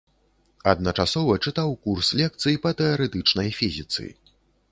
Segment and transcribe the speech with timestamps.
[0.71, 4.09] Адначасова чытаў курс лекцый па тэарэтычнай фізіцы.